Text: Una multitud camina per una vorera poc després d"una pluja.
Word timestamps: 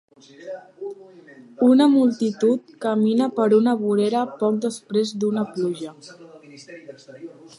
Una 1.67 1.85
multitud 1.95 2.71
camina 2.85 3.27
per 3.37 3.45
una 3.59 3.75
vorera 3.83 4.25
poc 4.41 4.57
després 4.65 5.15
d"una 5.25 5.47
pluja. 5.53 5.95